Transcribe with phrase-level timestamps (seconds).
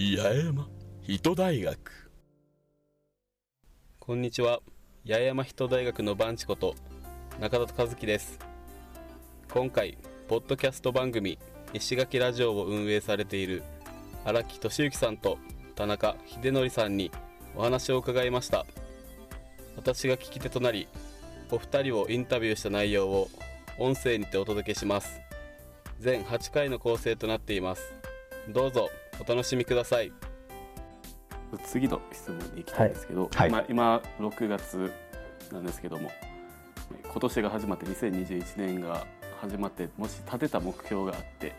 [0.00, 0.68] 八重山。
[1.02, 2.10] 人大学。
[3.98, 4.60] こんにちは。
[5.04, 6.76] 八重山人大学のバンチこと
[7.40, 8.38] 中田和樹です。
[9.52, 11.36] 今回ポッドキャスト番組
[11.74, 13.64] 石垣ラジオを運営されている
[14.24, 15.36] 荒木俊之さんと
[15.74, 17.10] 田中秀則さんに
[17.56, 18.66] お話を伺いました。
[19.74, 20.86] 私が聞き手となり
[21.50, 23.28] お二人をインタビューした内容を
[23.80, 25.20] 音声にてお届けします。
[25.98, 27.82] 全8回の構成となっています。
[28.48, 28.90] どうぞ。
[29.20, 30.12] お楽しみください。
[31.64, 33.50] 次の質問に行きたいんですけど、はい。
[33.50, 34.92] まあ、今6月
[35.52, 36.10] なんですけども
[37.04, 39.06] 今年が始まって2021年が
[39.40, 41.54] 始まってもし立てた目標があって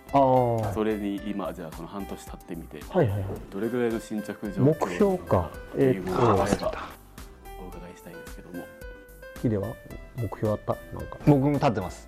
[0.74, 3.24] それに今じゃあこの半年経ってみていはいはい。
[3.50, 5.50] どれぐらいの進捗状況目標か。
[5.74, 6.88] っていうものがあれば
[7.64, 8.66] お伺いしたいんですけども。
[9.42, 9.74] ヒデは
[10.18, 10.76] 目標あった？
[10.94, 11.18] なんか。
[11.26, 12.08] 僕も立ってます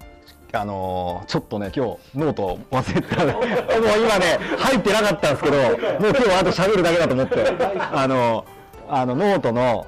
[0.54, 7.46] あのーちょっとね今日ノート忘れてた もう今ね入ってなかったんですけどもう今日はあと喋るだけだと思って。
[7.92, 8.46] あの
[8.94, 9.88] あのノートの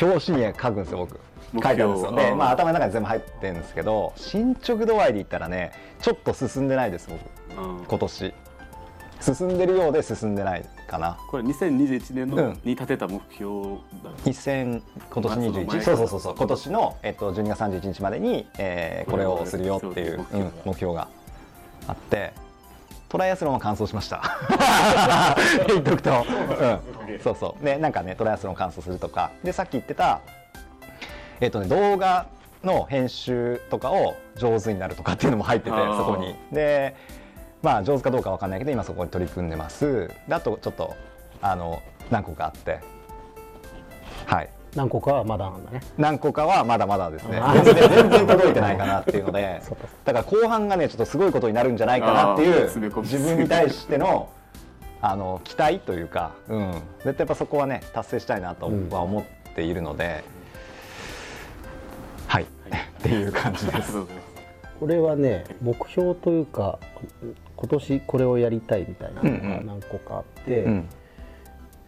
[0.00, 1.18] 表紙に書くんですよ僕。
[1.54, 2.12] 書いてあるんですよ。
[2.14, 7.08] で、まあ、頭の中に全部入ってるんですけど進捗度合いで言ったらねちょっと進んでないです
[7.56, 7.60] 僕。
[7.60, 7.84] うん。
[7.84, 8.34] 今年。
[9.20, 11.16] 進んでるようで進んでないかな。
[11.28, 12.52] これ2021年の、うん。
[12.64, 14.10] に立てた目標だ。
[14.24, 16.08] 2000今年まあその前21そうそう。
[16.08, 20.40] そうそう今年の、えっと、12月31日までに、えーこれをするよっていうそう。
[20.40, 21.08] うん目標が
[21.86, 22.32] あって
[23.08, 24.22] トライアスロンは完走しました。
[25.68, 27.64] 言っとくと、うん、そうそう。
[27.64, 29.30] でなんかねトライアスロン完走するとか。
[29.42, 30.20] でさっき言ってた
[31.40, 32.26] えっとね動画
[32.62, 35.96] の編集とかを上手になるとかっていうのも入っててあー。
[35.96, 36.34] そこに。
[36.50, 36.96] で
[37.64, 40.08] まあ上手かどうかわかんないけど今そこに取り組んでます。
[40.28, 40.94] であとちょっと
[41.40, 42.78] あの何個かあって。
[44.26, 44.50] はい。
[44.76, 45.80] 何個かはまだなんだね。
[45.96, 47.40] 何個かはまだまだですね。
[47.64, 49.62] 全然全然届いてないかなっていうので。
[50.04, 52.70] だから後半がねちょっとすごいことになるんじゃないかなっていう
[53.02, 54.28] 自分に対しての
[55.00, 60.22] あの期待というか、うん、絶対やっぱそこはね達成したいなとうんは思っているので、
[62.26, 62.44] はい、
[63.00, 63.94] っていう感じです。
[64.80, 66.78] これはね目標というか
[67.64, 69.66] 今年これをやりたいみたいなのがうんうん。
[69.66, 70.88] 何個かあって、うん。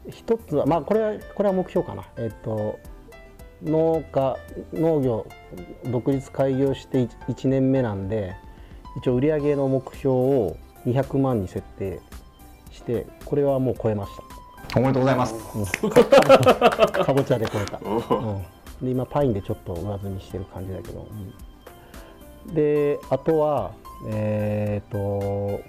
[0.08, 2.04] 一つはまあこれはこれは目標かな。
[2.16, 2.78] えっ、と
[3.62, 4.38] 農家
[4.72, 5.26] 農業
[5.84, 8.34] 独立開業して1年目なんで
[8.96, 12.00] 一応売上の目標を200万に設定
[12.70, 14.78] してこれはもう超えました。
[14.78, 15.34] おめでとうございます。
[16.92, 18.42] かぼちゃで超えた、うん、
[18.82, 21.06] で今パインでちょっと上積みしてる感じだけど、
[22.48, 22.54] うん。
[22.54, 23.72] であとは
[24.08, 25.60] えっ、と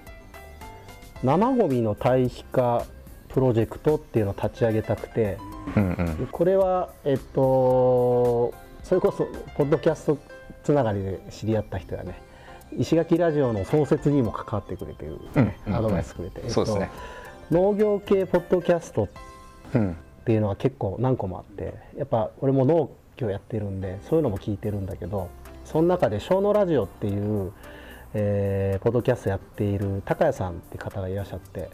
[1.24, 2.86] 生ゴミの堆肥化
[3.30, 5.38] プロジェクトっていうのを立ち上げたくて
[5.76, 6.18] うんうん。
[6.18, 10.18] でこれはえっとそれこそポッドキャスト
[10.64, 12.22] つながりで知り合った人やね
[12.78, 16.90] 石垣ラジオの創設にも関わってくれてる、うんうんアドバイスくれて、えっとそうですね。
[17.52, 19.08] 農業系ポッドキャストっ
[20.26, 25.30] ていうのは結構何個もあってやっぱ俺も農業やってるんでそういうのも聞いてるんだけど
[25.64, 27.54] その中で小野ラジオっていう、
[28.14, 31.70] えーポッドキャストやっている高谷さんって方がいらっしゃって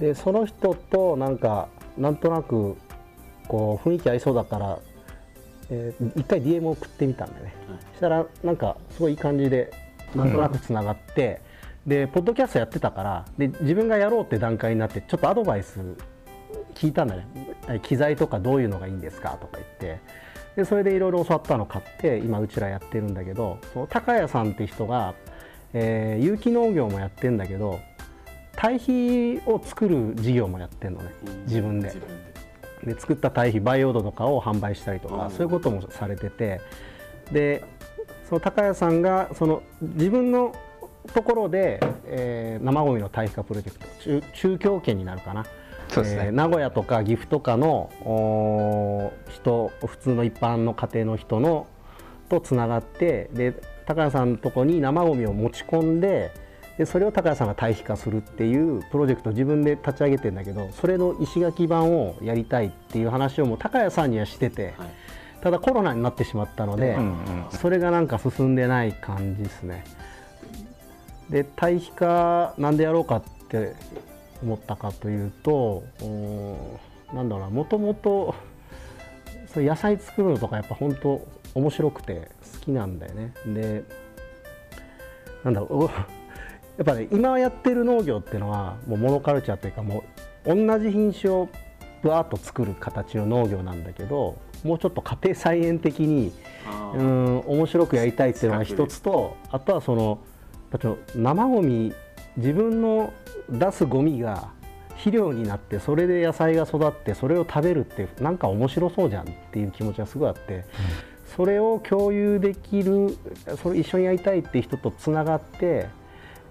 [0.00, 2.76] でその人となんかなんとなく
[3.48, 4.78] こう雰囲気合いそうだから、
[5.70, 7.54] えー一回 DM を送ってみたんだよね、
[7.92, 9.72] そしたらなんかすごいいい感じで
[10.14, 11.40] なんとなくつながって、
[11.86, 15.80] でポッドキャストやってたからで自分がやろうって段階になってちょっとアドバイス
[16.74, 17.26] 聞いたんだね。
[17.82, 20.00] 機材とかどういうのがいいんですかとか言って。
[20.56, 25.14] でそれでいろいろ教わったの買って今うちらやってるんだけどその高谷さんって人が、
[25.72, 27.80] えー有機農業もやってんだけど
[28.52, 31.10] 堆肥を作る事業もやってんのね
[31.46, 31.90] 自分で。
[32.84, 32.94] で。
[32.94, 35.30] で作った堆肥バイオードとかを販売したりとか、うん。
[35.30, 36.60] そういうこともされてて。
[37.32, 37.64] で
[38.28, 40.54] その高谷さんがその自分の
[41.14, 45.44] ところで、えー生ゴミの堆肥化プロジェクト中中京圏になるかな。
[45.88, 46.26] そうですね。
[46.26, 47.90] えー名古屋とか岐阜とかの
[49.28, 51.66] 人普通の一般の家庭の人の
[52.28, 53.54] とつながってで
[53.90, 56.32] 高谷さんのとこに生ゴミを持ち込んで
[56.78, 64.88] でそれを高谷さんが堆肥化するっていうプロジェクトを自分で立ち上げてるんだけどそれの石垣版をやりたいっていう話をもう高谷さんにはしてて、はい
[65.40, 69.84] ただコロナになってしまったので、うんうんそれがなんか進んでない感じですね。
[71.30, 73.74] で堆肥化なんでやろうかって
[74.42, 75.82] 思ったかというと
[77.12, 78.34] なんだろうなもともと
[79.56, 83.32] 野菜作るのとかやっぱ本当面白くて好きなんだよね。
[83.46, 83.84] で
[85.44, 85.90] なんだろうお
[86.78, 90.04] やっぱね今やってる農業っていうのはもうモノカルチャーというかも
[90.46, 91.48] う同じ品種を
[92.02, 96.32] ぶわーっと作る形の農業なんだけどもうちょっと家庭菜園的に
[96.94, 100.18] うん面白くやりたいっていうのが一つとあとはその
[101.14, 101.92] 生ゴミ
[102.36, 103.12] 自分の
[103.50, 104.50] 出すゴミが
[104.90, 110.64] 肥料になってそれで野菜が育ってそれを食べるってなんか面白そうじゃんっていう気持ちがすごいあって、
[111.36, 113.16] それを共有できる
[113.62, 115.86] それ一緒にやりたいっていう人とつながって、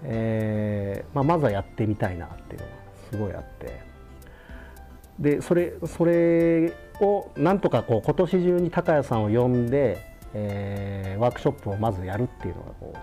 [0.04, 2.72] えーまあ、まずはやってみたいなっていうのが
[3.10, 3.90] すごいあって。
[5.18, 9.98] でそれそれをなんとかこう今年中に高谷さんを呼んで、
[10.32, 12.94] えーワークショップをまずやるっていうのがこ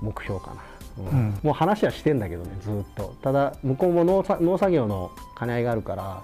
[0.00, 0.62] う目標かな。
[1.10, 1.38] うん。
[1.42, 3.14] もう話はしてんだけどねずっと。
[3.22, 6.22] ただ向こうも農作農作業の兼ね合いがあるから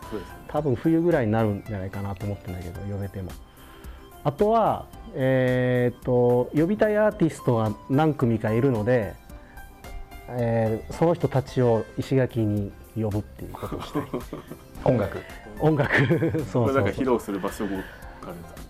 [0.49, 3.31] 多分冬ぐらいになるんじゃないかなと思ってんだけど呼べても
[4.25, 9.15] あとはえーっと呼びたいアーティストが何組かいるので、
[10.29, 14.03] えーその人たちを石垣に呼ぶっていうことをしたい。
[14.85, 15.19] 音楽。
[15.61, 15.95] 音楽。
[16.07, 16.63] そうそうそう。
[16.65, 17.65] これなんか披露する場所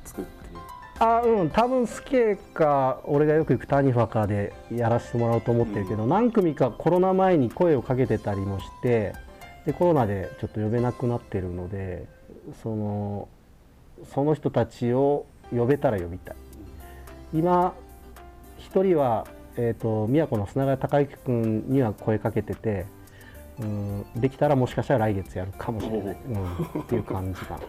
[0.05, 0.35] 作って。
[0.99, 1.51] あうん。
[1.51, 9.12] 多分スケか俺がよく行くタニファかでやらせてもらおうと思ってるけど、何組かコロナ前に声をかけてたりもして
[9.67, 12.06] でコロナでちょっと呼べなくなってるので
[12.62, 13.29] その
[14.12, 16.37] その人たちを呼べたら呼びたい。
[17.32, 17.75] 今
[18.58, 19.26] 一人は、
[19.56, 22.87] えー、と宮古の砂川隆之君には声かけてて、
[23.61, 26.38] うん、できたらもしかしたら来月やるかもしれない、う
[26.79, 27.61] ん、っていう感じかな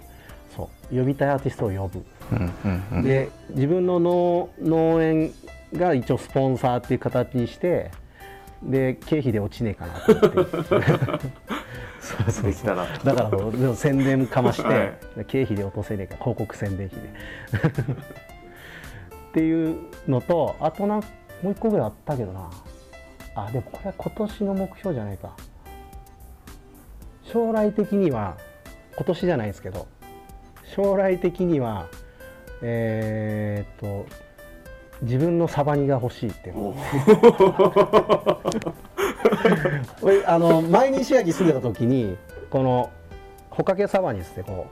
[0.56, 0.96] そう。
[0.96, 2.06] 呼びたいアーティストを呼ぶ。
[2.32, 3.04] うんうんうん。
[3.04, 5.34] で自分の農農園
[5.74, 7.92] が一応スポンサーっていう形にして
[8.64, 11.28] で経費で落ちねえかなと思って
[12.44, 14.98] できたらだからもうでも宣伝かまして、はい。
[15.28, 17.10] 経費で落とせねえから広告宣伝費で。
[19.30, 21.04] っていうのとあとなん
[21.42, 22.50] もう一個ぐらいあったけどな。
[23.36, 25.36] あでもこれは今年の目標じゃないか。
[27.24, 28.38] 将来的には
[28.96, 29.88] 今年じゃないですけど
[30.74, 31.88] 将来的には
[32.62, 33.76] えーっ
[34.06, 34.08] と
[35.02, 36.76] 自分のサバニが欲しいっていうお
[40.02, 42.18] 俺あの前に石垣住んでた時に
[42.50, 42.90] この
[43.50, 44.68] ホカケサバニっつってこ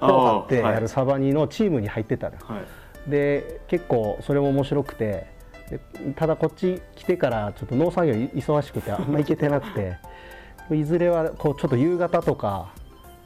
[0.00, 0.74] うあ帆を張ってはい。
[0.74, 2.58] やるサバニのチームに入ってたのよ、は
[3.06, 3.10] い。
[3.10, 5.26] で結構それも面白くて
[5.70, 5.80] で
[6.14, 9.98] ただこっち来てからちょっと農作業忙しくてあんま行けてなくて
[10.74, 12.72] いずれはこうちょっと夕方とか、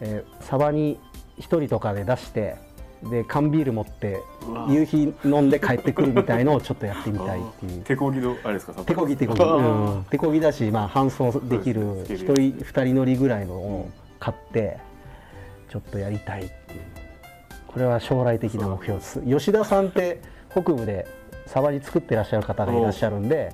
[0.00, 0.98] えーサバに
[1.38, 2.56] 1人とかで出して
[3.04, 4.20] で缶ビール持って
[4.68, 7.82] 夕日飲んで帰ってくるみたいのをちょっとやってみたいっていう。
[7.84, 8.74] 手こぎのあれですか？
[8.84, 9.46] 手こぎ手こぎ、 う
[10.00, 10.04] ん。
[10.10, 13.88] 手こぎだし、まあ、搬送できるそうです一人二人乗りぐらいのを
[14.18, 14.78] 買って
[15.70, 16.80] ちょっとやりたいっていう。
[17.66, 19.20] これは将来的な目標です。
[19.22, 20.20] 吉田さんって
[20.50, 21.06] 北部で
[21.46, 23.52] サバに作ってらっしゃる方がいらっしゃるんで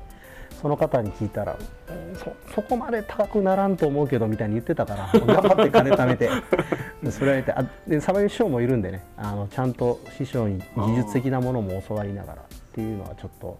[0.66, 1.56] その方に聞いたら
[1.88, 6.28] うんそそこまで高くならんと思うけどみたいに言ってたから頑張って金貯めて。
[7.04, 13.56] でそれはやりたいあでサバに師匠もいるんでねあのちゃんと師匠に技術的なものも教わりながらっていうのはちょっと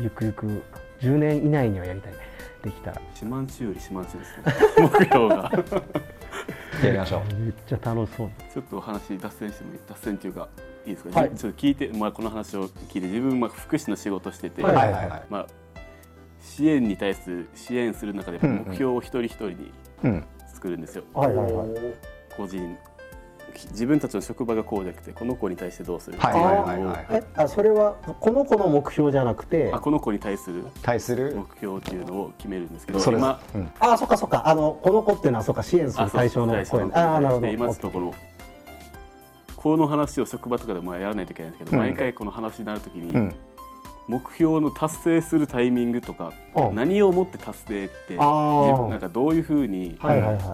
[0.00, 0.62] ゆくゆく
[1.00, 2.18] 10年以内にはやりたいね。
[2.64, 3.00] できたら。
[3.14, 4.42] 四万十より四万十ですね。
[4.98, 5.52] 目標が。
[6.82, 7.34] やりましょう。
[7.34, 8.30] めっちゃ楽しそう。
[8.52, 10.48] ちょっとお話脱線してもいい脱線っていうか
[10.86, 11.30] いいですか、はい。
[11.30, 14.74] じちょっと聞いて、まあ、この話を聞いて自分まあ福祉の仕事してて、はい。
[14.74, 15.22] はいはいはい。
[15.28, 15.46] まあ、
[16.48, 19.72] 支援に対する支援する中で目標を一人一人に
[20.04, 20.24] うん。
[20.52, 21.68] 作るんですよ、はいはいはい。
[22.36, 22.76] 個人
[23.70, 27.06] 自分たちの職場がこうじゃなくてこの子に対してどうするはいはいはいはい。
[27.10, 29.70] えあそれはこの子の目標じゃなくて？
[29.72, 31.34] あこの子に対する対する？
[31.36, 33.70] 目標っていうのを決めるんですけどそれ今うん。
[33.78, 34.48] あそっかそっか。
[34.48, 37.46] あのこの子っていうのはそっか支援する対象の声そうそうああなるほど。
[37.46, 38.14] で今ちょっとこの
[39.54, 41.82] この話を職場とかでもやらないといけないんですけど、うん。
[41.84, 43.34] 毎回この話になるときに、うん
[44.08, 46.74] 目標の達成するタイミングとか、うん。
[46.74, 49.98] 何をもって達成ってなんかどういうふうに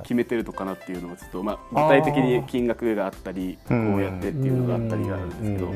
[0.02, 5.73] 決めてるのかなっていうのをちょっと、まあ、具体的に金額があったりこうやってっていうのがあったりがあるんですけど、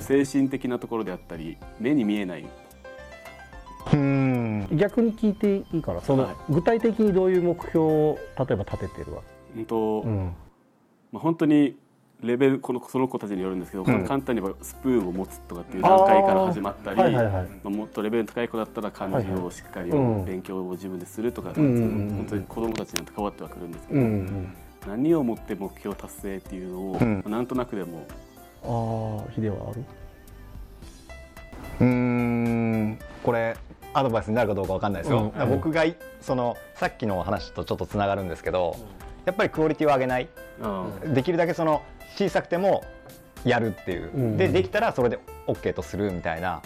[0.00, 2.46] 精神的なところであったり目に見えない。
[3.92, 4.68] うん。
[4.72, 6.34] 逆に聞いていいからその、はい。
[6.48, 9.22] 具体的にどういう目標を例えば立ててるわ
[9.56, 10.34] うんと、うん。
[11.10, 11.76] まあ、本当に
[12.22, 14.06] レベルこのその子たちによるんですけど、うん。
[14.06, 17.14] 簡単に言えばスプーンを持つとかっていう段階から始まったり、はい。
[17.14, 20.24] はいはいまあ、もっとレベルの高い子だったら漢字をしっかりうん。
[20.24, 24.54] 勉強を自分でするとか、うん本当に子どもたちによって変わってはくるんですけど、うんうん
[24.86, 27.22] 何をもって目標達成っていうのを、うん。
[27.26, 28.06] なんとなくでも
[28.64, 29.84] ああヒデはある？
[31.80, 33.56] うーんこれ
[33.94, 38.76] アドバイスになるかどうかわかんないですよ、僕がいそのさっきの話とちょっとつながるんですけど、
[39.24, 40.28] やっぱりクオリティを上げない。
[41.14, 41.82] できるだけその
[42.16, 42.84] 小さくても
[43.44, 44.36] やるっていう、うん。
[44.36, 46.62] でできたらそれで OK とするみたいな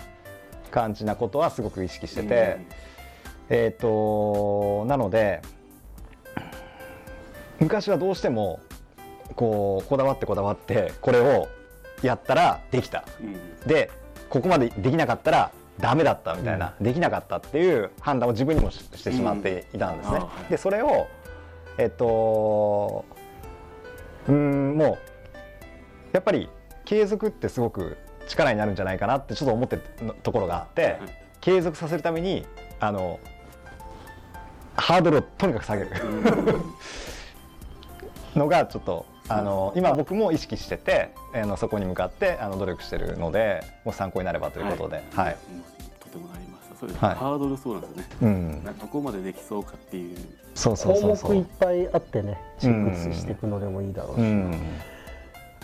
[0.71, 2.59] 感じなことはすごく意識してて、
[3.49, 5.43] えっ、となので
[7.61, 8.61] 昔はどうしても
[9.35, 11.49] こうこだわってこだわってこれを
[12.03, 13.05] やったらできた。
[13.21, 13.27] うん。
[13.29, 13.91] うんで
[14.29, 20.21] ここまでできなかったらダメだったみたいな、できなかったっていう判断を自分にもししてしまっていたんですね。
[20.51, 21.07] でそれを
[21.79, 23.05] えっと
[24.29, 24.99] うんもう
[26.13, 26.49] やっぱり
[26.85, 27.97] 継続ってすごく
[28.29, 29.83] 力になるんじゃないかなってちょっと思ってる
[30.23, 30.99] ところがあって、
[31.41, 32.45] 継続させるために
[32.81, 33.21] あの
[34.77, 35.91] ハードルをとにかく下げる。
[38.35, 45.37] のがちょっとあの今僕も意識しててあのそこに向かってあの努力してるのでもう参考になればということで、はい。
[45.51, 45.63] うん。
[46.01, 46.46] とてもなり
[46.79, 47.15] それ、はい。
[47.15, 48.07] ハードルそうなんですよね。
[48.23, 50.17] うん、などこまでできそうかっていう。
[50.55, 51.47] そうそうそうそ項目いっう。
[51.59, 54.55] ぱいあってねチェックしていくのでもいいだろうし、うん。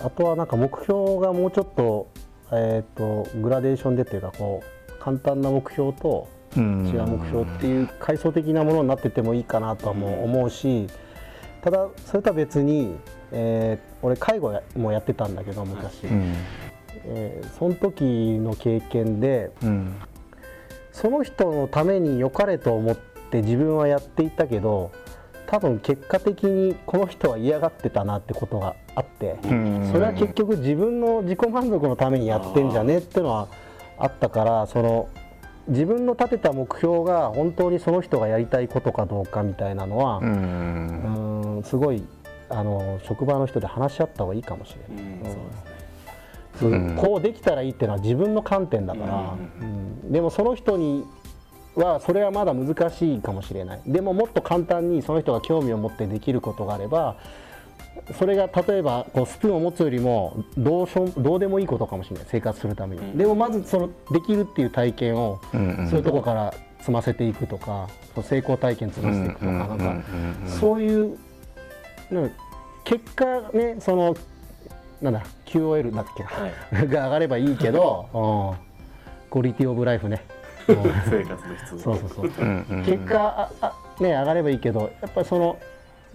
[0.01, 2.09] あとはなんか目標がもうちょっと,、
[2.53, 6.87] えー、とグラデーションでっていうかこう簡単な目標とうん。
[6.87, 10.87] 違う目標っていう階層的なものになっててもいいかなとはもう思うし、
[11.63, 12.95] ただそれとは別に、
[13.31, 16.35] えー俺介護やもやってたんだけど昔、うん。
[17.07, 18.05] えーその時
[18.39, 19.95] の経験でうん
[20.93, 22.97] その人のために良かれと思っ
[23.31, 24.93] て自分はやっていたけど
[25.47, 29.39] 多分結果的にこの人は嫌がってたなってことがあって。
[29.45, 33.49] うんそれは結局自分の自己満足のためにやってんじゃねっていうのは
[33.99, 35.09] あったからその
[35.69, 42.03] 自分の立てた目標が本当にその人がやりたいことかどうかみたいなのはう、んうんすごい
[42.49, 45.05] あの職場の人で話し合った方がいいかもしれない。
[45.05, 45.72] うんそうですねうん
[46.97, 50.13] こうできたらいいっていうのは自分の観点だから、うん。
[50.13, 51.05] でもその人に
[51.75, 53.81] はそれはまだ難しいかもしれない。
[53.87, 57.17] でももっと簡単にその人が興味を持ってできることがあれば
[58.19, 62.27] それが例えばこうスプーンを持つよりもどうしょどうでもいいことかもしれない。
[62.29, 63.19] 生活するために、うん。
[63.19, 67.89] でもまずそのできるっていう体験をうんそういうところから積ませていくとか
[68.23, 69.89] 成功体験積ませていくとか、うんなんかう
[70.47, 71.19] んそういう
[72.85, 74.17] 結果ねその
[75.03, 76.49] なんだ QOL だっけな、は
[76.83, 76.89] い。
[76.89, 79.31] が上がればいいけど、 うん。
[79.31, 80.25] クオリティオブライフね、
[80.69, 80.77] うん。
[81.11, 82.31] 生活の質そうそうそう。
[82.85, 85.59] 結果ああね上がればいいけどやっぱりその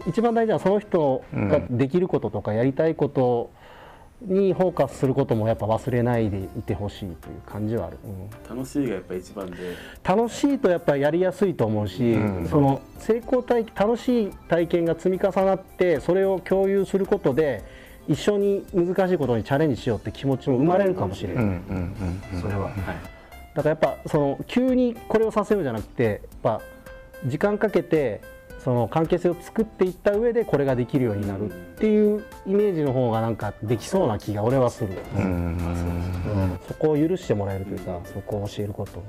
[0.08, 3.50] 一番大事なのはその人ができることとかやりたいこと
[4.22, 8.58] にフォーカスすることもやっぱ忘れないでいてほしいという感じはある、うん。
[8.58, 9.58] 楽しいがやっぱ一番で。
[10.03, 12.48] 楽しいとやっぱりやりやすいと思うし、うん。
[12.48, 17.63] その成功体楽しい体験が積み重なってそれを共有することで
[18.07, 21.95] 一緒に難しいことにチャレンジしようって気持ちも生まれるかもしれない、うんうん
[22.33, 22.65] うんそれは。
[22.65, 22.73] はい。
[23.53, 26.61] だからやっぱその急にこれをさせようじゃなくてやっぱ
[27.25, 28.21] 時間かけて
[28.63, 39.03] その関係性を作っていった上でこれができるようになるっていうイメージの方がなんかできそうな気が俺はする、うんうんうんそこを許してもらえるというか、そこを教えること、そう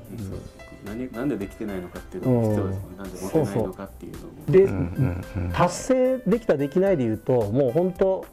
[0.86, 1.28] 何なん。
[1.28, 8.26] でできてないのかっていうのも必要ですもんねなんで持てないのかっていうのもで、うんうんうん達成できたできないでいうともう本当ご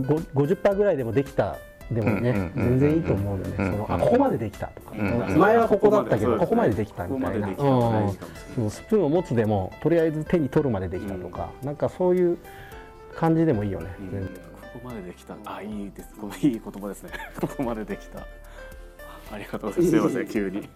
[0.00, 1.56] 50%ぐらいでもできた
[1.90, 5.38] でもね、全然いいと思うので、うんそのあここまでできたとか、うん。
[5.38, 12.38] 前はここだったけどここまでできたみたいな、スプーンを持つでもとりあえず手に取るまでできたとか、なんかそういう
[13.14, 13.88] 感じでもいいよね、
[14.72, 15.36] ここまでできた。
[15.44, 16.12] あいいです。
[16.20, 17.10] このいい言葉ですね。
[17.40, 18.26] ここまでできた。
[19.32, 19.90] ありがとうございます。
[19.90, 20.68] すいません急に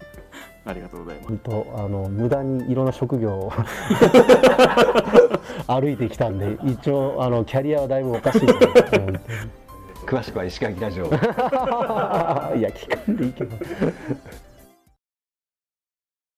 [0.65, 1.29] ありがとうございます。
[1.29, 3.53] 本当あの無駄にいろんな職業を
[5.67, 8.41] 歩いてきたんで一応あのキャリアはだいぶおかしい
[10.07, 11.07] 詳しくは石垣ラジオ。
[11.07, 11.19] いや
[12.71, 13.57] 聞かんでいいけど